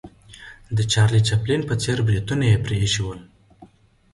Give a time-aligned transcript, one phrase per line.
[0.77, 3.19] د چارلي چاپلین په څېر بریتونه یې پرې ایښې ول.